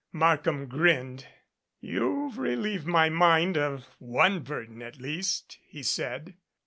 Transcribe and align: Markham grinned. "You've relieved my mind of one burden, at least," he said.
Markham 0.11 0.65
grinned. 0.65 1.27
"You've 1.79 2.39
relieved 2.39 2.87
my 2.87 3.07
mind 3.09 3.55
of 3.55 3.85
one 3.99 4.39
burden, 4.39 4.81
at 4.81 4.97
least," 4.97 5.59
he 5.67 5.83
said. 5.83 6.33